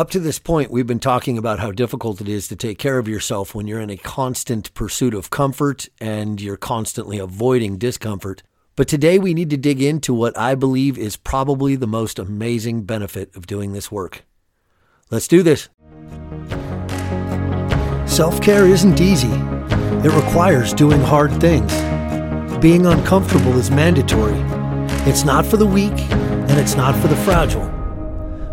[0.00, 2.96] Up to this point, we've been talking about how difficult it is to take care
[2.96, 8.42] of yourself when you're in a constant pursuit of comfort and you're constantly avoiding discomfort.
[8.76, 12.84] But today we need to dig into what I believe is probably the most amazing
[12.84, 14.24] benefit of doing this work.
[15.10, 15.68] Let's do this.
[18.06, 21.74] Self care isn't easy, it requires doing hard things.
[22.58, 24.40] Being uncomfortable is mandatory.
[25.06, 27.68] It's not for the weak and it's not for the fragile.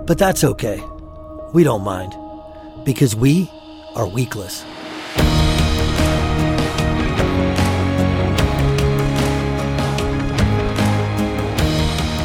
[0.05, 0.83] But that's okay.
[1.53, 2.13] We don't mind
[2.83, 3.49] because we
[3.95, 4.63] are weakless.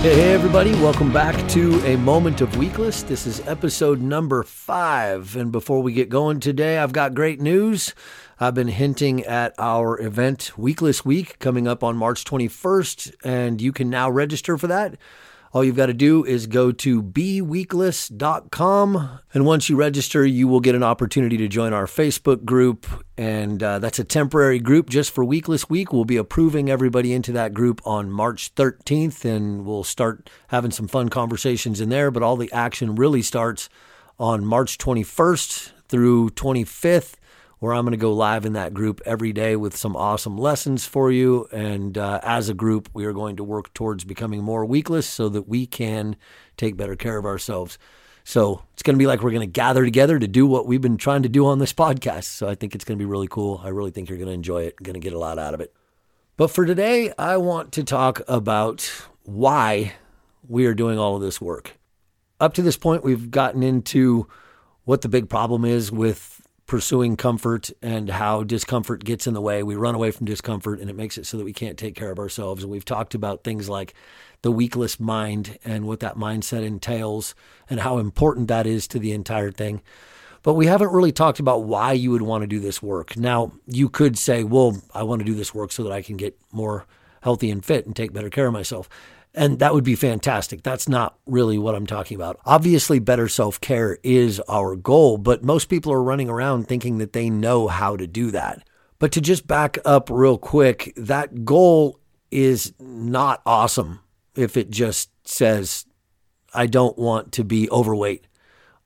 [0.02, 3.06] Hey, everybody, welcome back to a moment of weakless.
[3.06, 5.36] This is episode number five.
[5.36, 7.94] And before we get going today, I've got great news.
[8.40, 13.70] I've been hinting at our event Weakless Week coming up on March 21st, and you
[13.70, 14.96] can now register for that.
[15.54, 19.20] All you've got to do is go to beweakless.com.
[19.34, 22.86] And once you register, you will get an opportunity to join our Facebook group.
[23.18, 25.92] And uh, that's a temporary group just for Weakless Week.
[25.92, 30.88] We'll be approving everybody into that group on March 13th, and we'll start having some
[30.88, 32.10] fun conversations in there.
[32.10, 33.68] But all the action really starts
[34.18, 37.16] on March 21st through 25th
[37.62, 40.84] where I'm going to go live in that group every day with some awesome lessons
[40.84, 41.46] for you.
[41.52, 45.28] And uh, as a group, we are going to work towards becoming more weakless so
[45.28, 46.16] that we can
[46.56, 47.78] take better care of ourselves.
[48.24, 50.80] So it's going to be like we're going to gather together to do what we've
[50.80, 52.24] been trying to do on this podcast.
[52.24, 53.60] So I think it's going to be really cool.
[53.62, 55.60] I really think you're going to enjoy it, going to get a lot out of
[55.60, 55.72] it.
[56.36, 58.90] But for today, I want to talk about
[59.22, 59.92] why
[60.48, 61.78] we are doing all of this work.
[62.40, 64.26] Up to this point, we've gotten into
[64.82, 66.42] what the big problem is with
[66.72, 69.62] pursuing comfort and how discomfort gets in the way.
[69.62, 72.10] We run away from discomfort and it makes it so that we can't take care
[72.10, 72.62] of ourselves.
[72.62, 73.92] And we've talked about things like
[74.40, 77.34] the weakless mind and what that mindset entails
[77.68, 79.82] and how important that is to the entire thing.
[80.42, 83.18] But we haven't really talked about why you would want to do this work.
[83.18, 86.16] Now, you could say, well, I want to do this work so that I can
[86.16, 86.86] get more
[87.20, 88.88] healthy and fit and take better care of myself.
[89.34, 90.62] And that would be fantastic.
[90.62, 92.38] That's not really what I'm talking about.
[92.44, 97.14] Obviously, better self care is our goal, but most people are running around thinking that
[97.14, 98.66] they know how to do that.
[98.98, 101.98] But to just back up real quick, that goal
[102.30, 104.00] is not awesome
[104.36, 105.86] if it just says,
[106.54, 108.26] I don't want to be overweight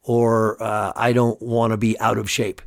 [0.03, 2.63] or uh, I don't want to be out of shape.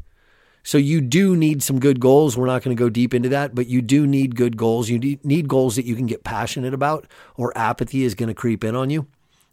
[0.69, 2.37] So you do need some good goals.
[2.37, 4.87] We're not going to go deep into that, but you do need good goals.
[4.87, 8.63] You need goals that you can get passionate about, or apathy is going to creep
[8.63, 9.07] in on you.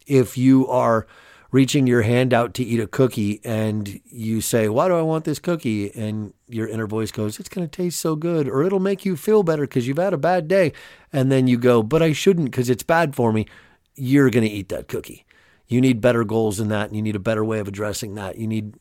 [0.06, 1.06] If you are
[1.50, 5.24] reaching your hand out to eat a cookie and you say, Why do I want
[5.24, 5.90] this cookie?
[5.94, 9.16] And your inner voice goes, It's going to taste so good, or it'll make you
[9.16, 10.74] feel better because you've had a bad day.
[11.14, 13.46] And then you go, But I shouldn't because it's bad for me.
[13.94, 15.24] You're going to eat that cookie.
[15.66, 18.36] You need better goals than that, and you need a better way of addressing that.
[18.36, 18.74] You need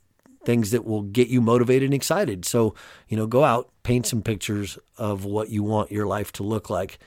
[0.45, 2.45] things that will get you motivated and excited.
[2.45, 2.75] So,
[3.07, 6.69] you know, go out, paint some pictures of what you want your life to look
[6.69, 6.99] like.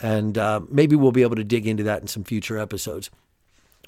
[0.00, 3.10] And uh, maybe we'll be able to dig into that in some future episodes.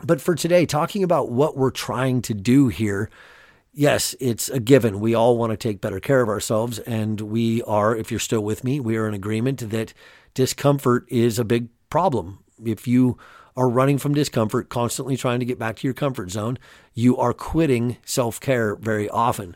[0.02, 3.10] But for today, talking about what we're trying to do here,
[3.72, 5.00] yes, it's a given.
[5.00, 6.78] We all want to take better care of ourselves.
[6.80, 9.92] And we are, if you're still with me, we are in agreement that
[10.34, 12.38] discomfort is a big problem.
[12.64, 13.18] If you
[13.60, 16.58] are running from discomfort, constantly trying to get back to your comfort zone,
[16.94, 19.54] you are quitting self care very often.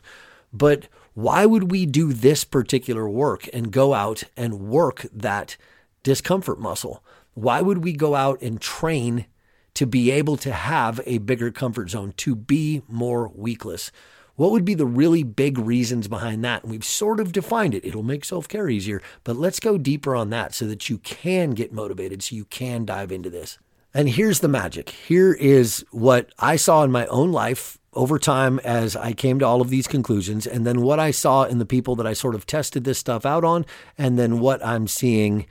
[0.53, 5.57] But why would we do this particular work and go out and work that
[6.03, 7.03] discomfort muscle?
[7.33, 9.25] Why would we go out and train
[9.73, 13.89] to be able to have a bigger comfort zone, to be more weakless?
[14.35, 16.61] What would be the really big reasons behind that?
[16.61, 17.83] And we've sort of defined it.
[17.83, 21.51] It'll make self care easier, but let's go deeper on that so that you can
[21.51, 23.57] get motivated, so you can dive into this.
[23.95, 24.89] And here's the magic.
[24.89, 29.45] Here is what I saw in my own life over time as I came to
[29.45, 32.35] all of these conclusions, and then what I saw in the people that I sort
[32.35, 33.65] of tested this stuff out on,
[33.97, 35.45] and then what I'm seeing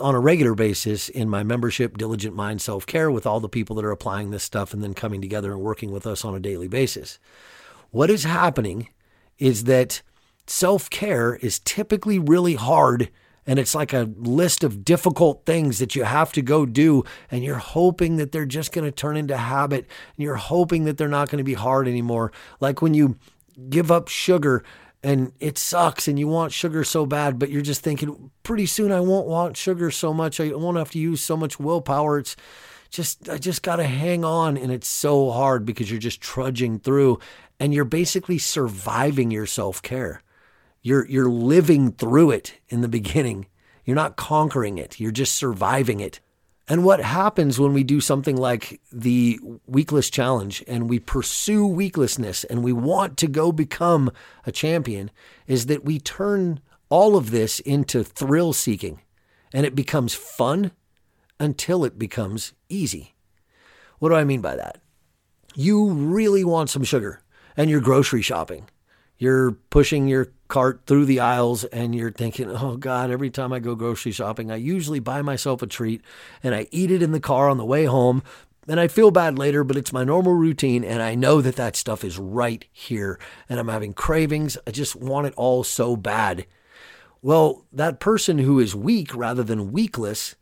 [0.00, 3.76] on a regular basis in my membership, Diligent Mind Self Care, with all the people
[3.76, 6.40] that are applying this stuff and then coming together and working with us on a
[6.40, 7.20] daily basis.
[7.92, 8.88] What is happening
[9.38, 10.02] is that
[10.48, 13.10] self care is typically really hard
[13.46, 17.44] and it's like a list of difficult things that you have to go do and
[17.44, 21.08] you're hoping that they're just going to turn into habit and you're hoping that they're
[21.08, 22.32] not going to be hard anymore.
[22.60, 23.16] Like when you
[23.70, 24.64] give up sugar
[25.02, 28.90] and it sucks and you want sugar so bad but you're just thinking pretty soon
[28.90, 30.40] I won't want sugar so much.
[30.40, 32.18] I won't have to use so much willpower.
[32.18, 32.36] It's
[32.90, 36.80] just I just got to hang on and it's so hard because you're just trudging
[36.80, 37.18] through
[37.60, 40.22] and you're basically surviving your self-care
[40.86, 43.46] you're, you're living through it in the beginning.
[43.84, 46.20] You're not conquering it, you're just surviving it.
[46.68, 52.44] And what happens when we do something like the weakless challenge and we pursue weaklessness
[52.48, 54.12] and we want to go become
[54.46, 55.10] a champion
[55.48, 59.00] is that we turn all of this into thrill seeking
[59.52, 60.70] and it becomes fun
[61.40, 63.16] until it becomes easy.
[63.98, 64.78] What do I mean by that?
[65.56, 67.22] You really want some sugar
[67.56, 68.68] and you're grocery shopping.
[69.18, 73.58] You're pushing your cart through the aisles and you're thinking, oh God, every time I
[73.58, 76.02] go grocery shopping, I usually buy myself a treat
[76.42, 78.22] and I eat it in the car on the way home.
[78.68, 80.82] And I feel bad later, but it's my normal routine.
[80.82, 83.18] And I know that that stuff is right here.
[83.48, 84.58] And I'm having cravings.
[84.66, 86.46] I just want it all so bad.
[87.22, 90.34] Well, that person who is weak rather than weakless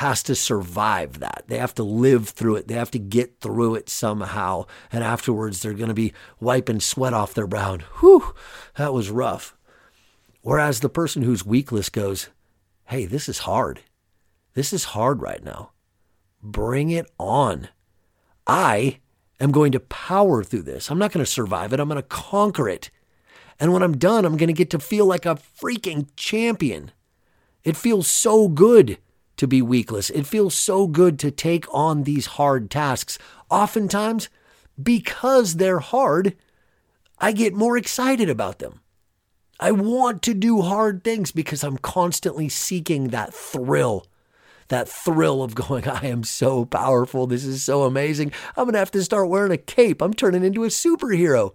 [0.00, 1.44] has to survive that.
[1.46, 2.68] They have to live through it.
[2.68, 4.64] They have to get through it somehow.
[4.90, 7.76] And afterwards, they're going to be wiping sweat off their brow.
[7.98, 8.34] Whew,
[8.76, 9.54] that was rough.
[10.40, 12.30] Whereas the person who's weakless goes,
[12.84, 13.80] hey, this is hard.
[14.54, 15.72] This is hard right now.
[16.42, 17.68] Bring it on.
[18.46, 19.00] I
[19.38, 20.90] am going to power through this.
[20.90, 21.78] I'm not going to survive it.
[21.78, 22.90] I'm going to conquer it.
[23.60, 26.90] And when I'm done, I'm going to get to feel like a freaking champion.
[27.64, 28.96] It feels so good
[29.40, 30.10] to be weakless.
[30.14, 33.18] It feels so good to take on these hard tasks.
[33.48, 34.28] Oftentimes,
[34.80, 36.36] because they're hard,
[37.18, 38.80] I get more excited about them.
[39.58, 44.06] I want to do hard things because I'm constantly seeking that thrill.
[44.68, 47.26] That thrill of going, I am so powerful.
[47.26, 48.32] This is so amazing.
[48.58, 50.02] I'm going to have to start wearing a cape.
[50.02, 51.54] I'm turning into a superhero.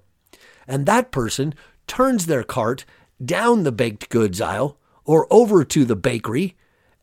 [0.68, 1.54] And that person
[1.86, 2.84] turns their cart
[3.24, 6.56] down the baked goods aisle or over to the bakery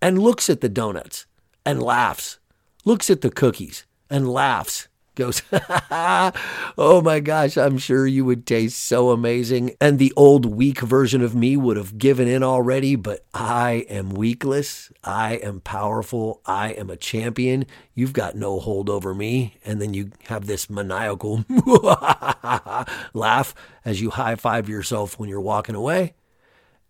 [0.03, 1.27] and looks at the donuts
[1.65, 2.41] and laughs,
[2.85, 8.83] looks at the cookies and laughs, goes, Oh my gosh, I'm sure you would taste
[8.83, 9.77] so amazing.
[9.81, 14.11] And the old weak version of me would have given in already, but I am
[14.11, 14.91] weakless.
[15.05, 16.41] I am powerful.
[16.47, 17.67] I am a champion.
[17.95, 19.59] You've got no hold over me.
[19.65, 21.45] And then you have this maniacal
[23.15, 23.55] laugh
[23.85, 26.15] as you high five yourself when you're walking away.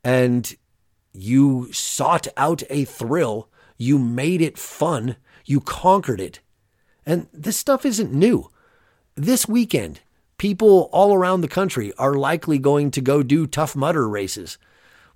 [0.04, 0.56] And
[1.12, 3.48] you sought out a thrill.
[3.76, 5.16] You made it fun.
[5.44, 6.40] You conquered it.
[7.04, 8.50] And this stuff isn't new.
[9.14, 10.00] This weekend,
[10.38, 14.56] people all around the country are likely going to go do Tough Mudder races.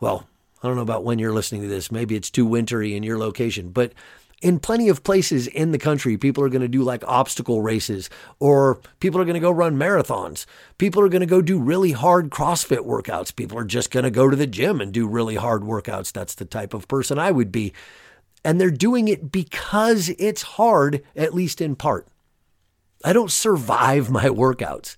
[0.00, 0.28] Well,
[0.62, 1.93] I don't know about when you're listening to this.
[1.93, 3.93] Maybe it's too wintry in your location, but
[4.42, 8.10] in plenty of places in the country, people are going to do like obstacle races
[8.38, 10.44] or people are going to go run marathons.
[10.76, 13.34] People are going to go do really hard CrossFit workouts.
[13.34, 16.12] People are just going to go to the gym and do really hard workouts.
[16.12, 17.72] That's the type of person I would be.
[18.44, 22.06] And they're doing it because it's hard, at least in part.
[23.04, 24.96] I don't survive my workouts,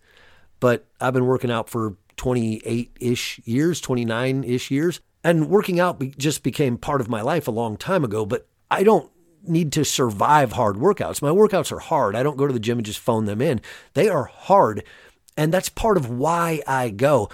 [0.58, 5.00] but I've been working out for 28 ish years, 29 ish years.
[5.23, 8.82] And working out just became part of my life a long time ago, but I
[8.82, 9.11] don't
[9.49, 11.23] need to survive hard workouts.
[11.23, 12.15] My workouts are hard.
[12.15, 13.61] I don't go to the gym and just phone them in.
[13.95, 14.85] They are hard.
[15.37, 17.29] And that's part of why I go.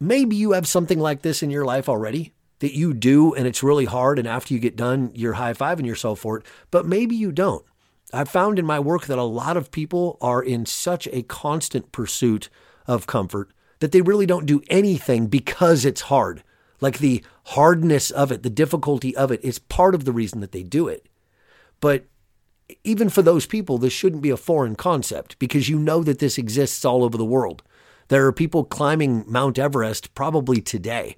[0.00, 3.62] Maybe you have something like this in your life already that you do and it's
[3.62, 4.18] really hard.
[4.18, 6.46] And after you get done, you're high fiving yourself for it.
[6.70, 7.64] But maybe you don't.
[8.12, 11.92] I've found in my work that a lot of people are in such a constant
[11.92, 12.48] pursuit
[12.86, 13.50] of comfort
[13.80, 16.42] that they really don't do anything because it's hard.
[16.80, 20.52] Like the hardness of it, the difficulty of it is part of the reason that
[20.52, 21.06] they do it.
[21.80, 22.04] But
[22.84, 26.38] even for those people, this shouldn't be a foreign concept because you know that this
[26.38, 27.62] exists all over the world.
[28.08, 31.16] There are people climbing Mount Everest probably today.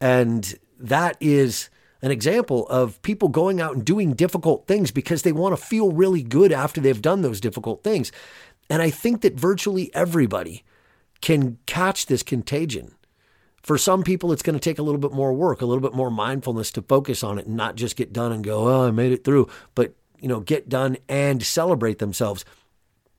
[0.00, 1.70] And that is
[2.02, 5.92] an example of people going out and doing difficult things because they want to feel
[5.92, 8.12] really good after they've done those difficult things.
[8.68, 10.64] And I think that virtually everybody
[11.20, 12.94] can catch this contagion.
[13.64, 15.94] For some people, it's going to take a little bit more work, a little bit
[15.94, 18.90] more mindfulness to focus on it and not just get done and go, oh, I
[18.90, 22.44] made it through, but, you know, get done and celebrate themselves.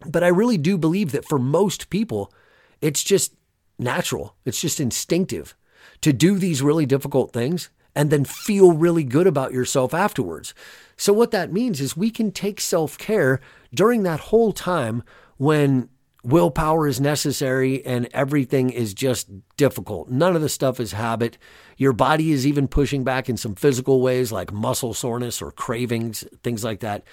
[0.05, 2.31] But I really do believe that for most people,
[2.79, 3.33] it's just
[3.79, 5.55] natural, it's just instinctive
[6.01, 10.53] to do these really difficult things and then feel really good about yourself afterwards.
[10.95, 13.41] So, what that means is we can take self care
[13.73, 15.01] during that whole time
[15.37, 15.89] when
[16.25, 20.09] willpower is necessary and everything is just difficult.
[20.09, 21.37] None of the stuff is habit.
[21.77, 26.25] Your body is even pushing back in some physical ways like muscle soreness or cravings,
[26.43, 27.03] things like that.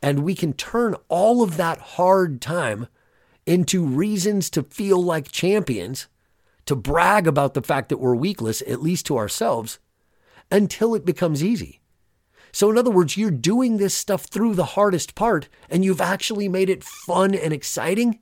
[0.00, 2.88] And we can turn all of that hard time
[3.46, 6.08] into reasons to feel like champions,
[6.66, 9.78] to brag about the fact that we're weakless, at least to ourselves,
[10.50, 11.80] until it becomes easy.
[12.52, 16.48] So, in other words, you're doing this stuff through the hardest part and you've actually
[16.48, 18.20] made it fun and exciting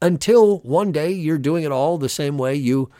[0.00, 2.90] until one day you're doing it all the same way you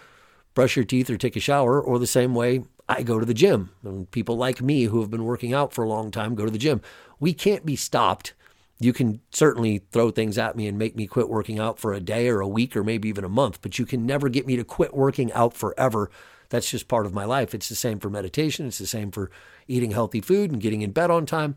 [0.55, 3.33] brush your teeth or take a shower, or the same way I go to the
[3.33, 3.71] gym.
[3.85, 6.51] And people like me who have been working out for a long time go to
[6.51, 6.81] the gym.
[7.21, 8.35] We can't be stopped.
[8.81, 12.01] You can certainly throw things at me and make me quit working out for a
[12.01, 14.57] day or a week or maybe even a month, but you can never get me
[14.57, 16.11] to quit working out forever.
[16.49, 17.55] That's just part of my life.
[17.55, 19.31] It's the same for meditation, it's the same for
[19.69, 21.57] eating healthy food and getting in bed on time.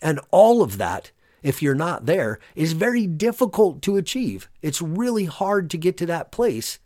[0.00, 1.10] And all of that,
[1.44, 4.48] if you're not there, is very difficult to achieve.
[4.62, 6.78] It's really hard to get to that place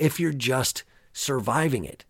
[0.00, 0.82] if you're just
[1.12, 2.04] surviving it.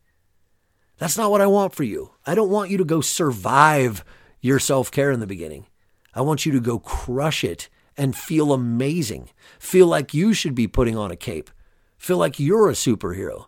[0.97, 2.13] That's not what I want for you.
[2.27, 4.03] I don't want you to go survive
[4.41, 5.67] your self care in the beginning.
[6.15, 9.29] I want you to go crush it and feel amazing.
[9.59, 11.51] Feel like you should be putting on a cape.
[11.99, 13.47] Feel like you're a superhero.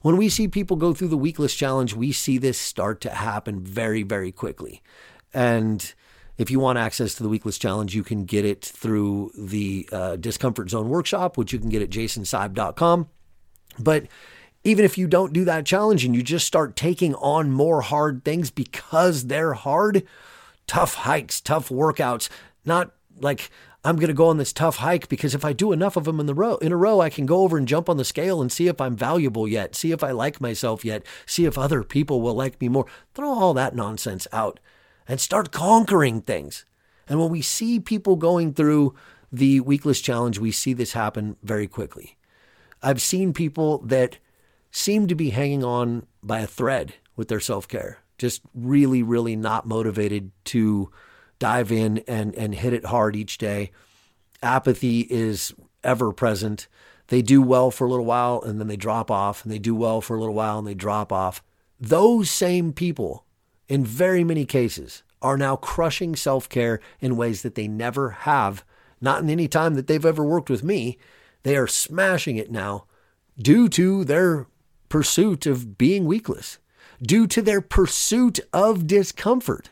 [0.00, 3.60] When we see people go through the weakless challenge, we see this start to happen
[3.60, 4.80] very, very quickly.
[5.34, 5.92] And
[6.38, 10.16] if you want access to the weakless challenge, you can get it through the uh,
[10.16, 13.08] Discomfort Zone workshop, which you can get at jasonseib.com.
[13.78, 14.06] But
[14.64, 18.24] even if you don't do that challenge and you just start taking on more hard
[18.24, 20.04] things because they're hard,
[20.66, 22.28] tough hikes, tough workouts,
[22.64, 23.50] not like
[23.84, 26.20] I'm going to go on this tough hike because if I do enough of them
[26.20, 28.42] in the row in a row, I can go over and jump on the scale
[28.42, 31.82] and see if I'm valuable yet, see if I like myself yet, see if other
[31.82, 32.86] people will like me more.
[33.14, 34.60] Throw all that nonsense out
[35.10, 36.64] and start conquering things.
[37.08, 38.94] And when we see people going through
[39.32, 42.16] the weakless challenge, we see this happen very quickly.
[42.80, 44.18] I've seen people that
[44.70, 49.34] seem to be hanging on by a thread with their self care just really, really
[49.34, 50.92] not motivated to
[51.40, 53.72] dive in and, and hit it hard each day.
[54.44, 55.52] Apathy is
[55.82, 56.68] ever present.
[57.08, 59.74] They do well for a little while and then they drop off, and they do
[59.74, 61.42] well for a little while and they drop off.
[61.80, 63.24] Those same people,
[63.70, 68.64] in very many cases, are now crushing self care in ways that they never have,
[69.00, 70.98] not in any time that they've ever worked with me.
[71.44, 72.86] They are smashing it now
[73.38, 74.48] due to their
[74.88, 76.58] pursuit of being weakless,
[77.00, 79.70] due to their pursuit of discomfort.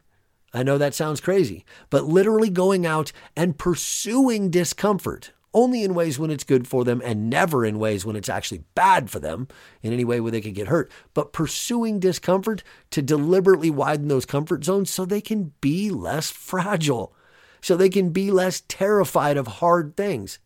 [0.55, 6.19] I know that sounds crazy, but literally going out and pursuing discomfort only in ways
[6.19, 9.49] when it's good for them and never in ways when it's actually bad for them
[9.83, 10.91] in any way where they could get hurt.
[11.15, 17.15] But pursuing discomfort to deliberately widen those comfort zones so they can be less fragile,
[17.61, 20.39] so they can be less terrified of hard things,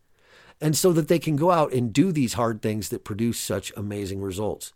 [0.61, 3.73] and so that they can go out and do these hard things that produce such
[3.75, 4.73] amazing results.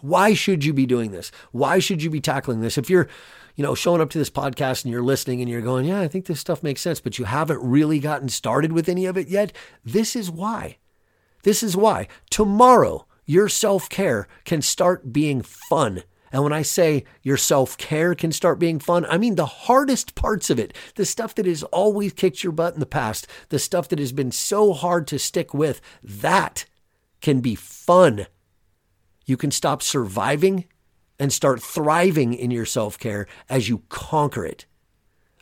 [0.00, 1.30] Why should you be doing this?
[1.52, 2.76] Why should you be tackling this?
[2.76, 3.08] If you're,
[3.56, 6.08] you know, showing up to this podcast and you're listening and you're going, yeah, I
[6.08, 9.28] think this stuff makes sense, but you haven't really gotten started with any of it
[9.28, 9.52] yet,
[9.84, 10.78] this is why.
[11.42, 12.08] This is why.
[12.30, 16.02] Tomorrow, your self care can start being fun.
[16.32, 20.16] And when I say your self care can start being fun, I mean the hardest
[20.16, 23.58] parts of it, the stuff that has always kicked your butt in the past, the
[23.60, 26.64] stuff that has been so hard to stick with, that
[27.20, 28.26] can be fun
[29.24, 30.66] you can stop surviving
[31.18, 34.66] and start thriving in your self care as you conquer it.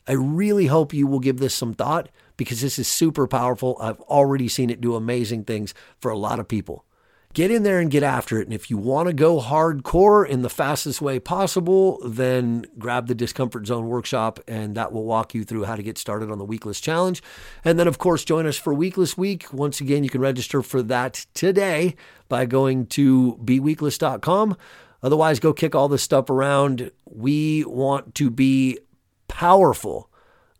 [0.06, 3.76] I really hope you will give this some thought because this is super powerful.
[3.80, 6.84] I've already seen it do amazing things for a lot of people
[7.32, 8.46] get in there and get after it.
[8.46, 13.14] And if you want to go hardcore in the fastest way possible, then grab the
[13.14, 16.46] Discomfort Zone workshop, and that will walk you through how to get started on the
[16.46, 17.22] Weakless Challenge.
[17.64, 19.52] And then, of course, join us for Weakless Week.
[19.52, 21.96] Once again, you can register for that today
[22.28, 24.56] by going to beweakless.com.
[25.02, 26.90] Otherwise, go kick all this stuff around.
[27.06, 28.78] We want to be
[29.26, 30.10] powerful,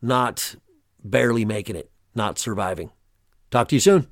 [0.00, 0.56] not
[1.04, 2.90] barely making it, not surviving.
[3.50, 4.08] Talk to you soon.